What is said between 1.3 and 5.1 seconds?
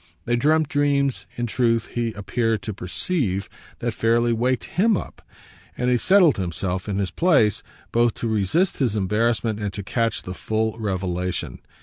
in truth, he appeared to perceive, that fairly waked HIM